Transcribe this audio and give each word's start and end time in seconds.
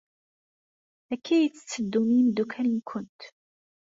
Akka 1.13 1.31
ay 1.35 1.47
tetteddum 1.51 2.07
i 2.09 2.13
yimeddukal-nwent? 2.17 3.21